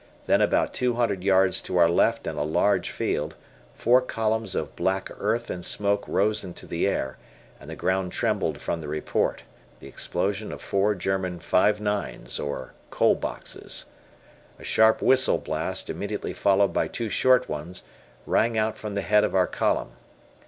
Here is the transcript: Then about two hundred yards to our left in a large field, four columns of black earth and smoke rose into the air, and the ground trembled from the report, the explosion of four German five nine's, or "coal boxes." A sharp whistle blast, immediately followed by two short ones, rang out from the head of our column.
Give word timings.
Then 0.25 0.41
about 0.41 0.73
two 0.73 0.95
hundred 0.95 1.23
yards 1.23 1.61
to 1.61 1.77
our 1.77 1.87
left 1.87 2.25
in 2.25 2.35
a 2.35 2.41
large 2.41 2.89
field, 2.89 3.35
four 3.75 4.01
columns 4.01 4.55
of 4.55 4.75
black 4.75 5.11
earth 5.19 5.51
and 5.51 5.63
smoke 5.63 6.07
rose 6.07 6.43
into 6.43 6.65
the 6.65 6.87
air, 6.87 7.19
and 7.59 7.69
the 7.69 7.75
ground 7.75 8.11
trembled 8.11 8.57
from 8.59 8.81
the 8.81 8.87
report, 8.87 9.43
the 9.79 9.85
explosion 9.87 10.51
of 10.51 10.59
four 10.59 10.95
German 10.95 11.39
five 11.39 11.79
nine's, 11.79 12.39
or 12.39 12.73
"coal 12.89 13.13
boxes." 13.13 13.85
A 14.57 14.63
sharp 14.63 15.03
whistle 15.03 15.37
blast, 15.37 15.87
immediately 15.87 16.33
followed 16.33 16.73
by 16.73 16.87
two 16.87 17.07
short 17.07 17.47
ones, 17.47 17.83
rang 18.25 18.57
out 18.57 18.79
from 18.79 18.95
the 18.95 19.01
head 19.01 19.23
of 19.23 19.35
our 19.35 19.45
column. 19.45 19.91